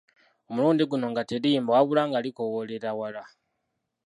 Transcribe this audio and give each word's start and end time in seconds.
Omulundi 0.49 0.83
guno 0.85 1.05
nga 1.11 1.21
teriyimba 1.29 1.73
wabula 1.75 2.01
nga 2.09 2.23
likoowoolera 2.25 2.87
ewala. 2.93 3.23